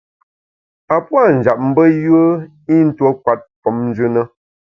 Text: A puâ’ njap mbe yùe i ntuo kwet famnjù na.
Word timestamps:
A 0.93 0.95
puâ’ 1.07 1.21
njap 1.37 1.59
mbe 1.69 1.83
yùe 2.03 2.23
i 2.73 2.75
ntuo 2.87 3.09
kwet 3.23 3.41
famnjù 3.61 4.05
na. 4.13 4.21